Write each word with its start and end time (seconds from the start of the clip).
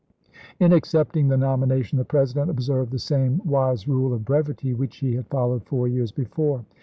i8J64ne 0.01 0.31
ms. 0.31 0.53
In 0.65 0.73
accepting 0.73 1.27
the 1.27 1.37
nomination 1.37 1.97
the 1.99 2.05
President 2.05 2.49
ob 2.49 2.59
served 2.59 2.89
the 2.91 2.97
same 2.97 3.39
wise 3.45 3.87
rule 3.87 4.15
of 4.15 4.25
brevity 4.25 4.73
which 4.73 4.97
he 4.97 5.13
had 5.13 5.27
followed 5.27 5.63
four 5.67 5.87
years 5.87 6.11
before. 6.11 6.65